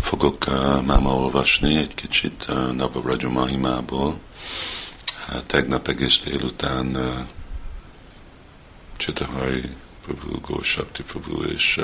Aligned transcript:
Fogok 0.00 0.46
máma 0.86 1.14
olvasni 1.16 1.76
egy 1.76 1.94
kicsit 1.94 2.46
Navaraja 2.76 3.28
Mahimából. 3.28 4.18
Tegnap 5.46 5.88
egész 5.88 6.20
délután 6.24 6.98
Csitahari 8.96 9.70
Prabhu, 10.04 10.40
Gósakti 10.40 11.02
Prabhu 11.02 11.42
és 11.42 11.80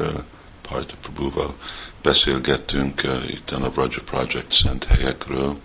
Parta 0.68 0.94
Prabhuval 1.00 1.54
beszélgettünk 2.02 3.02
itt 3.28 3.50
a 3.50 3.58
Navaraja 3.58 4.02
Project 4.04 4.52
szent 4.52 4.84
helyekről. 4.84 5.58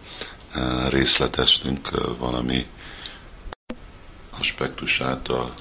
Részleteztünk 0.90 1.90
valami 2.18 2.66
aspektusát 4.40 5.28
a 5.28 5.54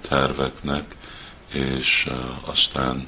terveknek, 0.00 0.96
és 1.52 2.10
aztán 2.44 3.06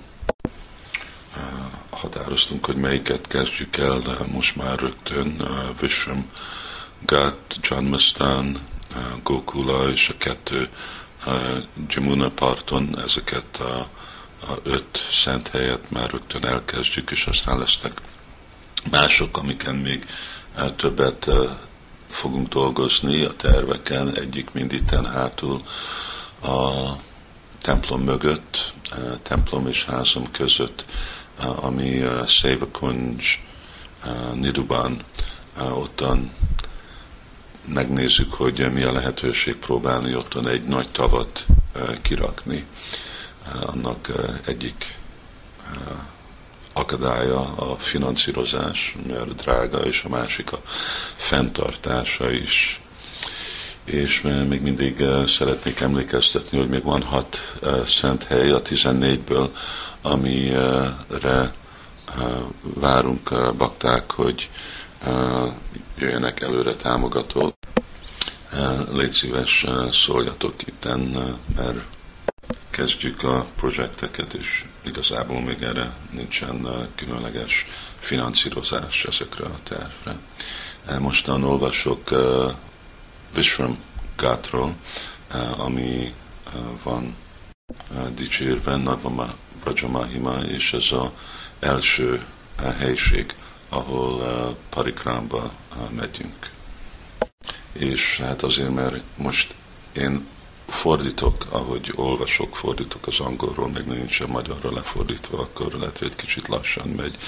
határoztunk, 2.04 2.66
hogy 2.66 2.76
melyiket 2.76 3.26
kezdjük 3.26 3.76
el, 3.76 3.98
de 3.98 4.16
most 4.32 4.56
már 4.56 4.78
rögtön 4.78 5.36
uh, 5.40 5.48
Vishram 5.80 6.30
Gat, 7.06 7.58
Janmastan, 7.62 8.58
uh, 8.90 9.22
Gokula 9.22 9.90
és 9.90 10.08
a 10.08 10.16
kettő 10.18 10.68
uh, 11.26 11.56
Jamuna 11.88 12.30
parton 12.30 13.00
ezeket 13.04 13.60
a, 13.60 13.78
a 14.40 14.58
öt 14.62 15.06
szent 15.22 15.48
helyet 15.48 15.90
már 15.90 16.10
rögtön 16.10 16.46
elkezdjük, 16.46 17.10
és 17.10 17.26
aztán 17.26 17.58
lesznek 17.58 18.00
mások, 18.90 19.36
amiken 19.36 19.74
még 19.74 20.06
uh, 20.56 20.74
többet 20.74 21.26
uh, 21.26 21.50
fogunk 22.10 22.48
dolgozni 22.48 23.24
a 23.24 23.32
terveken, 23.32 24.16
egyik 24.16 24.50
minditen 24.52 25.06
hátul 25.06 25.62
a 26.42 26.82
templom 27.62 28.00
mögött, 28.00 28.72
templom 29.22 29.66
és 29.66 29.84
házam 29.84 30.30
között 30.30 30.84
ami 31.38 32.02
uh, 32.02 32.70
Kunj 32.72 33.24
uh, 34.04 34.34
Niduban, 34.34 35.00
uh, 35.56 35.78
ottan 35.78 36.32
megnézzük, 37.64 38.32
hogy 38.32 38.72
mi 38.72 38.82
a 38.82 38.92
lehetőség 38.92 39.56
próbálni 39.56 40.14
ottan 40.14 40.48
egy 40.48 40.64
nagy 40.64 40.88
tavat 40.88 41.46
kirakni. 42.02 42.66
Annak 43.66 44.12
egyik 44.46 44.96
akadálya 46.72 47.54
a 47.56 47.76
finanszírozás, 47.76 48.96
mert 49.08 49.34
drága, 49.34 49.78
és 49.78 50.02
a 50.04 50.08
másik 50.08 50.52
a 50.52 50.60
fenntartása 51.14 52.30
is. 52.30 52.80
És 53.84 54.20
még 54.48 54.62
mindig 54.62 55.04
szeretnék 55.26 55.80
emlékeztetni, 55.80 56.58
hogy 56.58 56.68
még 56.68 56.82
van 56.82 57.02
hat 57.02 57.38
szent 57.86 58.24
hely 58.24 58.50
a 58.50 58.62
14-ből, 58.62 59.48
amire 60.02 60.94
eh, 61.28 61.52
várunk 62.60 63.54
bakták, 63.56 64.10
hogy 64.10 64.50
eh, 65.02 65.52
jöjjenek 65.98 66.40
előre 66.40 66.74
támogatók. 66.74 67.54
Eh, 68.52 68.78
légy 68.92 69.10
szíves, 69.10 69.64
szóljatok 69.90 70.54
itten, 70.66 71.00
mert 71.56 71.78
kezdjük 72.70 73.22
a 73.22 73.46
projekteket, 73.56 74.34
és 74.34 74.64
igazából 74.82 75.40
még 75.40 75.62
erre 75.62 75.92
nincsen 76.10 76.88
különleges 76.94 77.66
finanszírozás 77.98 79.04
ezekre 79.04 79.44
a 79.44 79.58
tervre. 79.62 80.18
Mostan 80.98 81.44
olvasok 81.44 82.10
Vishram 83.34 83.78
Gátról, 84.16 84.74
ami 85.56 86.14
van 86.82 87.16
dicsérve 88.14 88.76
Nagmama 88.76 89.34
Rajamahima, 89.64 90.34
és 90.38 90.72
ez 90.72 90.86
az 90.90 91.08
első 91.60 92.24
helység, 92.78 93.34
ahol 93.68 94.12
uh, 94.12 94.56
Parikramba 94.68 95.52
uh, 95.76 95.90
megyünk. 95.90 96.50
És 97.72 98.16
hát 98.16 98.42
azért, 98.42 98.74
mert 98.74 99.02
most 99.16 99.54
én 99.92 100.26
fordítok, 100.66 101.46
ahogy 101.48 101.92
olvasok, 101.96 102.56
fordítok 102.56 103.06
az 103.06 103.20
angolról, 103.20 103.68
meg 103.68 103.86
nincsen 103.86 104.28
magyarra 104.28 104.72
lefordítva, 104.72 105.38
akkor 105.38 105.72
lehet, 105.72 105.98
hogy 105.98 106.08
egy 106.08 106.16
kicsit 106.16 106.48
lassan 106.48 106.88
megy. 106.88 107.18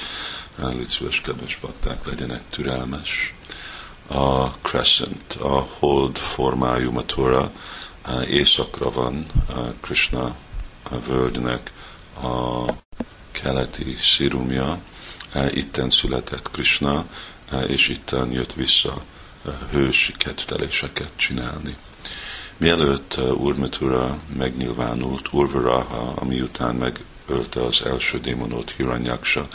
Légy 0.56 0.88
szíves, 0.88 1.20
kedves 1.20 1.58
bakták, 1.60 2.06
legyenek 2.06 2.42
türelmes. 2.50 3.34
A 4.08 4.50
crescent, 4.50 5.34
a 5.40 5.68
hold 5.78 6.16
formájú 6.16 6.90
matura, 6.90 7.52
északra 8.28 8.90
van 8.90 9.26
Krishna 9.80 10.36
völgynek, 11.06 11.72
a 12.22 12.64
keleti 13.30 13.94
szirumja, 13.94 14.80
itten 15.50 15.90
született 15.90 16.50
Krishna, 16.50 17.06
és 17.66 17.88
itten 17.88 18.30
jött 18.32 18.52
vissza 18.52 19.02
hősi 19.70 20.12
kedvteléseket 20.12 21.10
csinálni. 21.16 21.76
Mielőtt 22.56 23.16
Urmatura 23.16 24.18
megnyilvánult, 24.36 25.32
Urvaraha, 25.32 26.12
ami 26.16 26.40
után 26.40 26.74
megölte 27.28 27.64
az 27.64 27.84
első 27.84 28.18
démonot, 28.20 28.70
Hiranyaksa, 28.76 29.48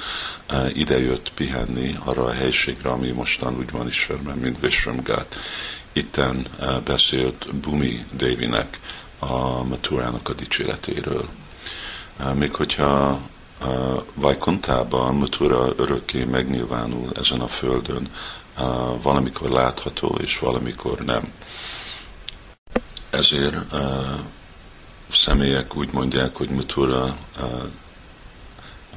idejött 0.73 1.31
pihenni 1.35 1.97
arra 2.03 2.23
a 2.23 2.31
helységre, 2.31 2.89
ami 2.89 3.11
mostan 3.11 3.57
úgy 3.57 3.71
van 3.71 3.87
ismerve, 3.87 4.33
mint 4.33 4.59
Vishramgát. 4.59 5.35
Itten 5.93 6.47
beszélt 6.85 7.55
Bumi 7.55 8.05
Devinek, 8.11 8.79
a 9.19 9.63
Maturának 9.63 10.29
a 10.29 10.33
dicséretéről. 10.33 11.29
Még 12.33 12.55
hogyha 12.55 13.19
Vajkontában 14.13 15.15
Matura 15.15 15.73
örökké 15.77 16.23
megnyilvánul 16.23 17.09
ezen 17.15 17.39
a 17.41 17.47
földön, 17.47 18.09
valamikor 19.01 19.49
látható 19.49 20.17
és 20.21 20.39
valamikor 20.39 20.99
nem. 20.99 21.33
Ezért 23.09 23.55
személyek 25.13 25.75
úgy 25.75 25.93
mondják, 25.93 26.35
hogy 26.35 26.49
Matura 26.49 27.17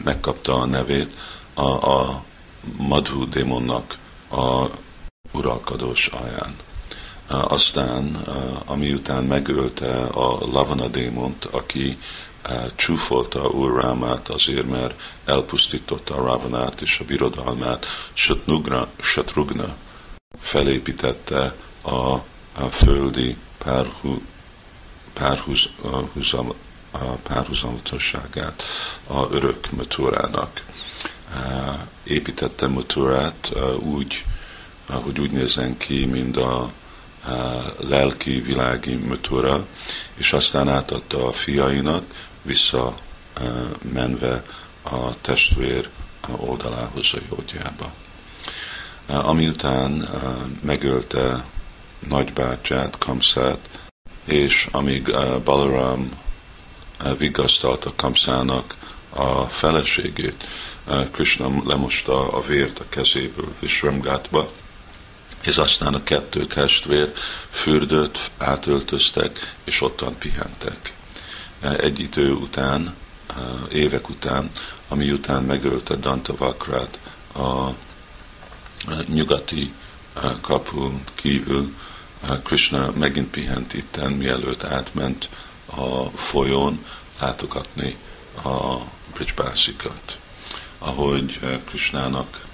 megkapta 0.05 0.55
a 0.55 0.67
nevét 0.67 1.17
a, 1.55 1.91
a 1.91 2.25
Madhu 2.77 3.29
démonnak 3.29 3.99
a 4.31 4.65
uralkodós 5.33 6.07
alján. 6.07 6.57
Aztán, 7.29 8.15
ami 8.65 8.93
után 8.93 9.25
megölte 9.25 10.03
a 10.03 10.47
Lavana 10.53 10.89
démont, 10.89 11.45
aki 11.45 11.99
csúfolta 12.75 13.49
Úr 13.49 13.83
Rámát 13.83 14.29
azért, 14.29 14.67
mert 14.67 15.01
elpusztította 15.25 16.15
a 16.15 16.25
Ravanát 16.25 16.81
és 16.81 16.99
a 17.01 17.05
birodalmát, 17.05 17.87
Satnugra, 18.13 18.89
Satrugna 19.01 19.77
felépítette 20.39 21.55
a, 21.83 22.13
a 22.55 22.71
földi 22.71 23.37
párhu, 23.59 24.21
párhuzam, 25.15 26.53
a 26.91 27.05
párhuzamatosságát 27.05 28.63
a 29.07 29.29
örök 29.31 29.71
Maturának. 29.71 30.65
Építette 32.05 32.67
Maturát 32.67 33.53
úgy, 33.79 34.25
hogy 34.89 35.21
úgy 35.21 35.31
nézzen 35.31 35.77
ki, 35.77 36.07
mint 36.07 36.37
a 36.37 36.73
lelki, 37.79 38.41
világi 38.41 38.95
Matura, 38.95 39.67
és 40.15 40.33
aztán 40.33 40.69
átadta 40.69 41.27
a 41.27 41.33
fiainak, 41.33 42.05
vissza 42.43 42.95
menve 43.93 44.45
a 44.83 45.21
testvér 45.21 45.89
oldalához 46.37 47.11
a 47.15 47.19
jódjába. 47.31 47.93
Ami 49.07 49.49
után 49.49 50.09
megölte 50.63 51.45
nagybátyát, 52.09 52.99
Kamszát, 52.99 53.69
és 54.25 54.69
amíg 54.71 55.15
Balaram 55.45 56.11
vigasztalta 57.19 57.93
Kamszának 57.97 58.77
a 59.11 59.47
feleségét, 59.47 60.47
Krishna 61.13 61.63
lemosta 61.65 62.33
a 62.33 62.43
vért 62.43 62.79
a 62.79 62.89
kezéből 62.89 63.53
Visramgátba, 63.61 64.51
és 65.45 65.59
aztán 65.59 65.95
a 65.95 66.03
kettő 66.03 66.47
testvér 66.47 67.13
fürdött, 67.49 68.31
átöltöztek, 68.39 69.57
és 69.65 69.81
ottan 69.81 70.19
pihentek. 70.19 70.95
Egy 71.61 72.01
idő 72.01 72.33
után, 72.33 72.95
évek 73.73 74.09
után, 74.09 74.51
ami 74.89 75.11
után 75.11 75.43
megölte 75.43 75.97
Dantavakrát 75.97 76.99
a 77.35 77.69
nyugati 79.07 79.73
kapu 80.41 81.01
kívül, 81.15 81.75
Krishna 82.45 82.93
megint 82.99 83.31
pihent 83.31 83.75
itten, 83.75 84.13
mielőtt 84.13 84.65
átment 84.65 85.29
a 85.67 86.05
folyón 86.05 86.85
látogatni 87.21 87.97
a 88.45 88.77
Brijbászikat. 89.15 90.19
Ahogy 90.79 91.41
Krishnának 91.65 92.45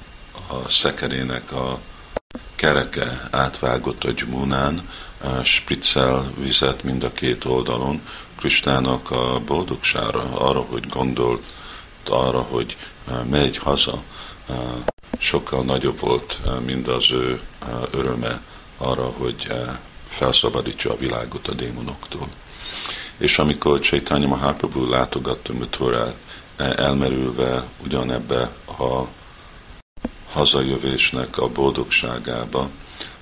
a 0.49 0.69
szekerének 0.69 1.52
a 1.52 1.81
kereke 2.55 3.28
átvágott 3.31 4.05
a 4.05 4.11
gymunán, 4.11 4.88
spriccel 5.44 6.32
vizet 6.37 6.82
mind 6.82 7.02
a 7.02 7.12
két 7.12 7.44
oldalon, 7.44 8.00
Kristának 8.37 9.11
a 9.11 9.40
boldogsára, 9.46 10.22
arra, 10.22 10.61
hogy 10.61 10.87
gondolt 10.88 11.46
arra, 12.08 12.40
hogy 12.40 12.76
megy 13.31 13.56
haza, 13.56 14.02
sokkal 15.19 15.64
nagyobb 15.64 16.00
volt, 16.00 16.40
mint 16.64 16.88
az 16.88 17.12
ő 17.12 17.40
öröme 17.90 18.43
arra, 18.81 19.05
hogy 19.05 19.53
felszabadítsa 20.09 20.91
a 20.91 20.97
világot 20.97 21.49
a 21.49 21.55
démonoktól. 21.55 22.29
És 23.19 23.38
amikor 23.38 23.81
Chaitanya 23.81 24.27
Mahaprabhu 24.27 24.88
látogatta 24.88 25.53
Muturát, 25.53 26.17
elmerülve 26.56 27.65
ugyanebbe 27.85 28.50
a 28.79 29.06
hazajövésnek 30.32 31.38
a 31.38 31.47
boldogságába, 31.47 32.69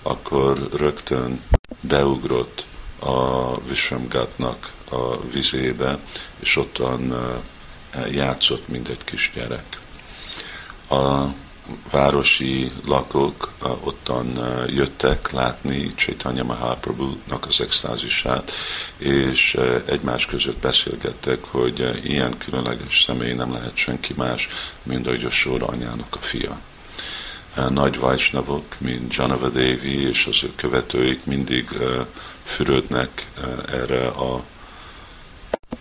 akkor 0.02 0.68
rögtön 0.76 1.42
beugrott 1.80 2.66
a 2.98 3.60
Vishamgatnak 3.60 4.72
a 4.90 5.20
vizébe, 5.20 5.98
és 6.40 6.56
ottan 6.56 7.14
játszott, 8.10 8.68
mint 8.68 8.88
egy 8.88 9.04
kisgyerek. 9.04 9.78
A 10.88 11.24
városi 11.90 12.72
lakók 12.86 13.52
ottan 13.80 14.38
jöttek 14.66 15.30
látni 15.30 15.94
Chaitanya 15.94 16.44
Mahaprabhu-nak 16.44 17.46
az 17.46 17.60
extázisát, 17.60 18.52
és 18.96 19.56
egymás 19.86 20.26
között 20.26 20.58
beszélgettek, 20.58 21.44
hogy 21.44 22.00
ilyen 22.04 22.38
különleges 22.38 23.02
személy 23.06 23.32
nem 23.32 23.52
lehet 23.52 23.76
senki 23.76 24.14
más, 24.16 24.48
mint 24.82 25.06
a 25.06 25.30
Sóra 25.30 25.66
anyának 25.66 26.16
a 26.16 26.18
fia. 26.20 26.60
Nagy 27.68 27.98
Vajsnavok, 27.98 28.80
mint 28.80 29.14
Janava 29.14 29.48
Devi 29.48 30.08
és 30.08 30.26
az 30.26 30.44
ő 30.44 30.52
követőik 30.56 31.24
mindig 31.24 31.68
fürödnek 32.42 33.26
erre 33.66 34.06
a 34.06 34.44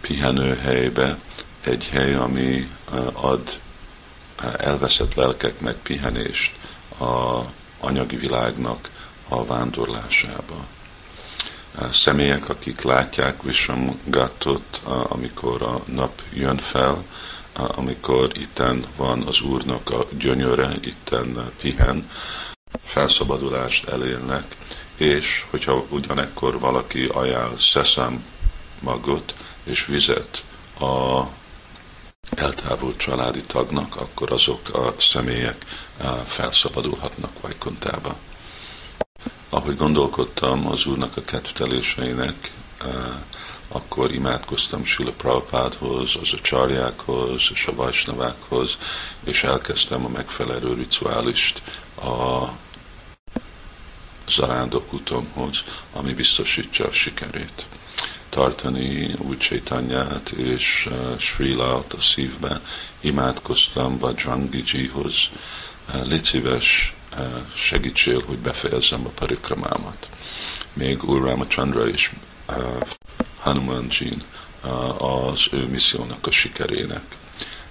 pihenőhelybe, 0.01 1.17
egy 1.63 1.87
hely, 1.91 2.13
ami 2.13 2.67
ad 3.13 3.59
elveszett 4.57 5.13
lelkeknek 5.13 5.75
pihenést 5.75 6.55
a 6.99 7.39
anyagi 7.79 8.15
világnak 8.15 8.89
a 9.27 9.45
vándorlásába. 9.45 10.65
Személyek, 11.91 12.49
akik 12.49 12.81
látják 12.81 13.41
Vishamgatot, 13.41 14.81
amikor 14.83 15.61
a 15.61 15.81
nap 15.85 16.21
jön 16.33 16.57
fel, 16.57 17.03
amikor 17.53 18.29
itten 18.33 18.85
van 18.95 19.23
az 19.23 19.41
Úrnak 19.41 19.89
a 19.89 20.07
gyönyöre, 20.17 20.75
itten 20.81 21.51
pihen, 21.61 22.09
felszabadulást 22.83 23.87
elérnek, 23.87 24.55
és 24.95 25.45
hogyha 25.49 25.85
ugyanekkor 25.89 26.59
valaki 26.59 27.05
ajánl 27.05 27.57
szeszem 27.57 28.25
magot 28.79 29.33
és 29.63 29.85
vizet 29.85 30.43
a 30.79 31.23
eltávult 32.37 32.97
családi 32.97 33.41
tagnak, 33.41 33.95
akkor 33.95 34.31
azok 34.31 34.69
a 34.73 34.93
személyek 34.99 35.65
felszabadulhatnak 36.25 37.41
Vajkontába. 37.41 38.15
Ahogy 39.49 39.75
gondolkodtam 39.75 40.67
az 40.67 40.85
Úrnak 40.85 41.17
a 41.17 41.21
kedvteléseinek, 41.21 42.51
eh, 42.81 42.87
akkor 43.67 44.11
imádkoztam 44.11 44.85
Sila 44.85 45.11
Prabhupádhoz, 45.11 46.15
az 46.21 46.33
a 46.33 46.41
csarjákhoz 46.41 47.41
és 47.53 47.65
a 47.65 47.75
vajsnavákhoz, 47.75 48.77
és 49.23 49.43
elkezdtem 49.43 50.05
a 50.05 50.09
megfelelő 50.09 50.73
rituálist 50.73 51.61
a 52.01 52.47
zarándok 54.29 54.93
utomhoz, 54.93 55.63
ami 55.93 56.13
biztosítja 56.13 56.85
a 56.85 56.91
sikerét 56.91 57.65
tartani 58.29 59.15
úgy 59.17 59.37
Chaitanyát 59.37 60.29
és 60.29 60.87
uh, 60.89 61.17
Sri 61.17 61.53
Lalt 61.53 61.93
a 61.93 62.01
szívbe, 62.01 62.61
imádkoztam 62.99 63.97
Bajrangijihoz, 63.97 65.15
uh, 65.93 66.07
légy 66.07 66.23
szíves, 66.23 66.95
uh, 67.17 67.25
segítsél, 67.53 68.21
hogy 68.25 68.37
befejezzem 68.37 69.05
a 69.05 69.09
parikramámat. 69.09 70.09
Még 70.73 71.03
Úr 71.03 71.21
Ramachandra 71.21 71.87
és 71.87 72.11
uh, 72.47 72.55
Hanumanjin 73.39 74.23
uh, 74.63 75.29
az 75.29 75.47
ő 75.51 75.65
missziónak 75.65 76.27
a 76.27 76.31
sikerének. 76.31 77.03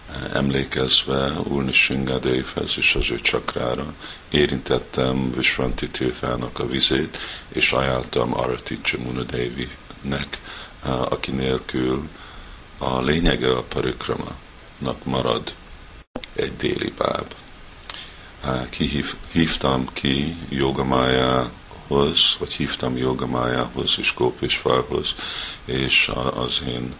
Uh, 0.08 0.34
emlékezve 0.34 1.32
Úr 1.40 1.64
Nishingadevhez 1.64 2.74
és 2.76 2.94
az 2.94 3.10
ő 3.10 3.20
csakrára 3.20 3.94
érintettem 4.30 5.32
Vishwanti 5.36 5.88
Tirthának 5.90 6.58
a 6.58 6.66
vizét, 6.66 7.18
és 7.48 7.72
ajánltam 7.72 8.38
Arati 8.38 8.80
Chamunadevi-nek, 10.02 10.40
aki 11.10 11.30
nélkül 11.30 12.08
a 12.78 13.00
lényege 13.00 13.56
a 13.56 13.62
parikramanak 13.62 15.04
marad 15.04 15.54
egy 16.34 16.56
déli 16.56 16.92
báb. 16.98 17.34
Kihívtam 18.70 19.86
ki 19.92 20.36
jogamájához, 20.48 22.36
vagy 22.38 22.52
hívtam 22.52 22.96
jogamájához 22.96 23.94
és 23.98 24.14
Gópésvárhoz, 24.14 25.14
és 25.64 26.10
az 26.34 26.62
én 26.66 26.94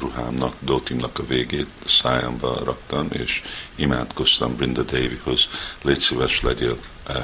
ruhámnak, 0.00 0.54
dótimnak 0.60 1.18
a 1.18 1.26
végét 1.26 1.70
szájamba 1.86 2.64
raktam, 2.64 3.08
és 3.10 3.42
imádkoztam 3.74 4.56
Brinda 4.56 4.82
Devihoz, 4.82 5.48
légy 5.82 6.00
szíves 6.00 6.40
legyél 6.40 6.76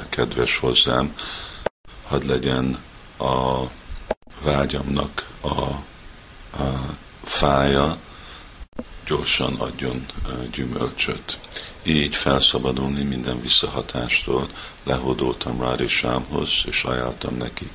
kedves 0.09 0.57
hozzám, 0.57 1.15
hadd 2.07 2.27
legyen 2.27 2.77
a 3.17 3.63
vágyamnak 4.43 5.29
a, 5.41 5.49
a 5.49 6.95
fája 7.23 7.97
gyorsan 9.05 9.55
adjon 9.55 10.05
gyümölcsöt. 10.51 11.39
Így 11.83 12.15
felszabadulni 12.15 13.03
minden 13.03 13.41
visszahatástól 13.41 14.49
lehódoltam 14.83 15.87
Sámhoz, 15.87 16.49
és 16.65 16.83
ajánltam 16.83 17.35
nekik 17.35 17.71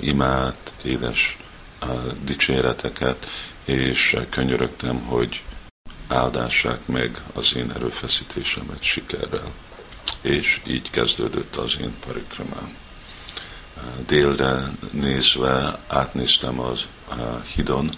imát, 0.00 0.72
édes 0.82 1.36
dicséreteket, 2.24 3.26
és 3.64 4.16
könyörögtem, 4.30 5.00
hogy 5.00 5.42
áldássák 6.08 6.86
meg 6.86 7.22
az 7.34 7.56
én 7.56 7.70
erőfeszítésemet 7.70 8.82
sikerrel. 8.82 9.52
És 10.20 10.60
így 10.66 10.90
kezdődött 10.90 11.56
az 11.56 11.76
én 11.80 11.94
parikramám 12.06 12.76
délre 14.06 14.70
nézve 14.90 15.78
átnéztem 15.88 16.60
az 16.60 16.86
hidon, 17.54 17.90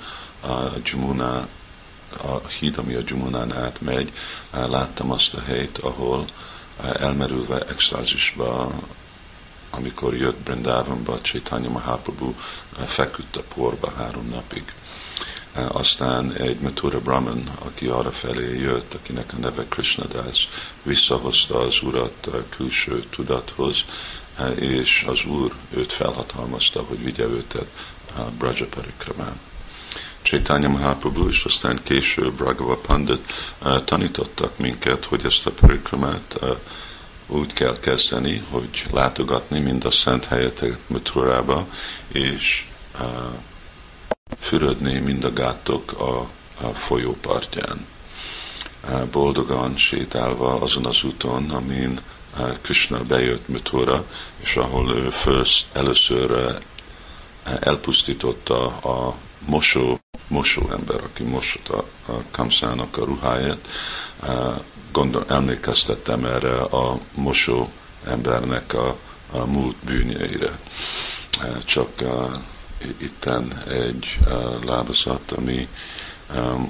a 0.42 0.56
Jumuna, 0.84 1.46
a 2.22 2.48
híd, 2.58 2.78
ami 2.78 2.94
a 2.94 3.02
Jumunán 3.06 3.54
átmegy, 3.54 4.12
láttam 4.50 5.10
azt 5.10 5.34
a 5.34 5.40
helyt, 5.40 5.78
ahol 5.78 6.24
elmerülve 6.98 7.58
extázisba, 7.58 8.72
amikor 9.70 10.16
jött 10.16 10.38
Brindavanba, 10.38 11.20
Chaitanya 11.20 11.68
Mahaprabhu 11.68 12.34
feküdt 12.84 13.36
a 13.36 13.42
porba 13.54 13.92
három 13.96 14.28
napig. 14.28 14.64
Aztán 15.52 16.32
egy 16.32 16.60
Mathura 16.60 17.00
Brahman, 17.00 17.50
aki 17.58 17.86
arra 17.86 18.10
felé 18.10 18.58
jött, 18.58 18.94
akinek 18.94 19.32
a 19.32 19.36
neve 19.36 19.66
Das, 20.08 20.48
visszahozta 20.82 21.58
az 21.58 21.82
urat 21.82 22.28
külső 22.48 23.04
tudathoz, 23.10 23.84
és 24.58 25.04
az 25.06 25.24
Úr 25.24 25.52
őt 25.70 25.92
felhatalmazta, 25.92 26.84
hogy 26.88 27.04
vigye 27.04 27.24
őt 27.24 27.54
a 28.16 28.20
Braja 28.38 28.66
Parikramán. 28.66 29.40
Chaitanya 30.22 30.68
Mahaprabhu 30.68 31.28
és 31.28 31.44
aztán 31.44 31.80
később 31.82 32.40
Ragava 32.40 32.76
Pandit 32.76 33.32
uh, 33.62 33.84
tanítottak 33.84 34.58
minket, 34.58 35.04
hogy 35.04 35.24
ezt 35.24 35.46
a 35.46 35.50
parikramát 35.50 36.38
uh, 36.40 36.56
úgy 37.26 37.52
kell 37.52 37.78
kezdeni, 37.78 38.44
hogy 38.50 38.86
látogatni 38.92 39.60
mind 39.60 39.84
a 39.84 39.90
szent 39.90 40.24
helyeteket 40.24 40.80
Muthurába, 40.86 41.66
és 42.08 42.66
uh, 43.00 43.08
fürödni 44.38 44.98
mind 44.98 45.24
a 45.24 45.32
gátok 45.32 45.92
a, 45.92 46.28
a 46.66 46.74
folyó 46.74 47.16
partján. 47.20 47.86
Boldogan 49.10 49.76
sétálva 49.76 50.60
azon 50.60 50.86
az 50.86 51.04
úton, 51.04 51.50
amin 51.50 52.00
Krishna 52.62 53.02
bejött 53.02 53.48
Mutura, 53.48 54.04
és 54.42 54.56
ahol 54.56 54.96
ő 54.96 55.10
first, 55.10 55.66
először 55.72 56.58
elpusztította 57.60 58.66
a 58.66 59.14
mosó, 59.46 59.98
mosó 60.28 60.70
ember, 60.70 61.00
aki 61.04 61.22
mosott 61.22 61.68
a, 61.68 61.84
Kamszának 62.30 62.96
a 62.96 63.04
ruháját. 63.04 63.68
Gondol, 64.92 65.24
emlékeztettem 65.28 66.24
erre 66.24 66.60
a 66.60 67.00
mosó 67.14 67.70
embernek 68.04 68.72
a, 68.74 68.96
a 69.30 69.44
múlt 69.46 69.76
bűnjeire. 69.84 70.58
Csak 71.64 71.88
uh, 72.02 72.32
itten 72.98 73.62
egy 73.68 74.18
lábazat, 74.64 75.32
ami 75.32 75.68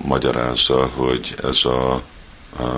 magyarázza, 0.04 0.86
hogy 0.86 1.34
ez 1.42 1.64
a 1.64 2.02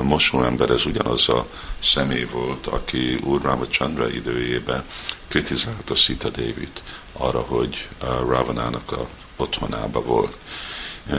mosó 0.02 0.44
ember 0.44 0.70
ez 0.70 0.86
ugyanaz 0.86 1.28
a 1.28 1.46
személy 1.82 2.24
volt, 2.24 2.66
aki 2.66 3.14
Úr 3.14 3.42
Ramachandra 3.42 4.10
időjében 4.10 4.84
kritizálta 5.28 5.94
Sita 5.94 6.28
David 6.28 6.82
arra, 7.12 7.40
hogy 7.40 7.88
Ravanának 8.00 8.92
a 8.92 9.08
otthonába 9.36 10.02
volt. 10.02 10.36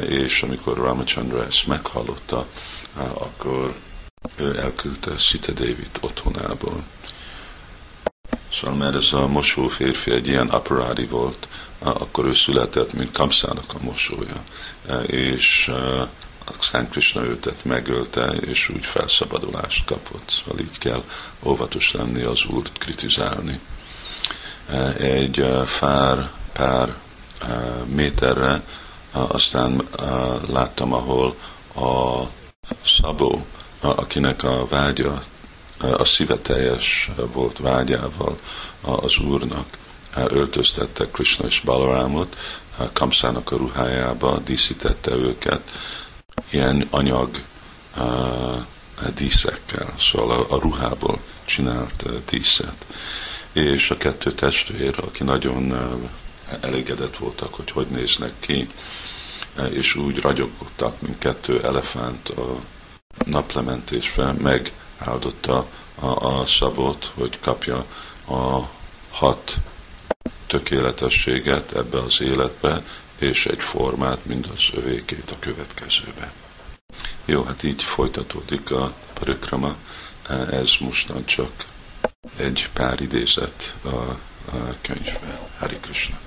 És 0.08 0.44
amikor 0.44 0.78
Ramachandra 0.78 1.46
ezt 1.46 1.68
meghallotta, 1.68 2.48
akkor 3.14 3.76
ő 4.36 4.60
elküldte 4.60 5.18
Sita 5.18 5.52
David 5.52 5.90
otthonából. 6.02 6.84
Szóval 8.52 8.78
mert 8.78 8.96
ez 8.96 9.14
a 9.14 9.28
mosó 9.28 9.68
férfi 9.68 10.12
egy 10.12 10.28
ilyen 10.28 10.50
aparádi 10.50 11.06
volt, 11.06 11.48
akkor 11.80 12.26
ő 12.26 12.34
született, 12.34 12.94
mint 12.94 13.12
Kamszának 13.12 13.74
a 13.74 13.84
mosója. 13.84 14.44
És 15.06 15.72
Szent 16.60 16.90
Krishna 16.90 17.24
őtet 17.24 17.64
megölte, 17.64 18.26
és 18.26 18.70
úgy 18.70 18.86
felszabadulást 18.86 19.86
kapott. 19.86 20.30
Szóval 20.30 20.60
így 20.60 20.78
kell 20.78 21.04
óvatos 21.44 21.92
lenni 21.92 22.24
az 22.24 22.46
úrt 22.46 22.78
kritizálni. 22.78 23.60
Egy 24.98 25.46
fár 25.66 26.30
pár 26.54 26.96
méterre 27.86 28.64
aztán 29.12 29.88
láttam, 30.48 30.94
ahol 30.94 31.36
a 31.76 32.24
Szabó, 32.86 33.46
akinek 33.80 34.44
a 34.44 34.68
vágya, 34.68 35.22
a 35.80 36.04
szíve 36.04 36.38
teljes 36.38 37.10
volt 37.34 37.58
vágyával 37.58 38.40
az 38.82 39.18
Úrnak, 39.18 39.66
öltöztette 40.28 41.08
Krishna 41.12 41.46
és 41.46 41.60
Balarámot, 41.60 42.38
Kamszának 42.94 43.52
a 43.52 43.58
ruhájába 43.58 44.40
díszítette 44.40 45.12
őket, 45.12 45.72
ilyen 46.56 46.88
anyag 46.90 47.30
díszekkel, 49.16 49.94
szóval 50.00 50.40
a, 50.40 50.56
a 50.56 50.60
ruhából 50.60 51.20
csinált 51.46 52.26
díszet. 52.30 52.86
És 53.52 53.92
a 53.92 53.98
kettő 53.98 54.34
testvér, 54.34 54.96
aki 55.08 55.24
nagyon 55.24 55.74
elégedett 56.62 57.18
voltak, 57.18 57.54
hogy 57.54 57.72
hogy 57.72 57.88
néznek 57.88 58.34
ki, 58.40 58.68
és 59.70 59.96
úgy 59.96 60.20
ragyogottak, 60.20 61.02
mint 61.02 61.18
kettő 61.18 61.64
elefánt 61.64 62.30
a 62.30 62.60
naplementésben, 63.26 64.36
megáldotta 64.36 65.68
a, 66.00 66.06
a 66.06 66.46
szabot, 66.46 67.12
hogy 67.16 67.40
kapja 67.40 67.86
a 68.28 68.70
hat 69.12 69.54
tökéletességet 70.48 71.72
ebbe 71.72 72.02
az 72.02 72.22
életbe, 72.22 72.84
és 73.20 73.46
egy 73.46 73.62
formát, 73.62 74.26
mind 74.26 74.50
az 74.56 74.64
övékét 74.74 75.32
a 75.32 75.40
következőbe. 75.40 76.45
Jó, 77.26 77.44
hát 77.44 77.64
így 77.64 77.84
folytatódik 77.84 78.72
a 78.72 78.94
parikrama, 79.14 79.76
ez 80.52 80.70
mostan 80.80 81.26
csak 81.26 81.66
egy 82.38 82.70
pár 82.74 83.02
idézet 83.02 83.76
a, 83.84 83.88
a 83.88 84.76
könyvben. 84.82 85.40
Hari 85.60 85.78
Krishna. 85.80 86.26